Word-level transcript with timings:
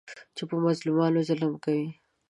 چې 0.35 0.43
په 0.49 0.55
مظلومانو 0.65 1.19
ظلم 1.29 1.53
کوي. 1.63 1.87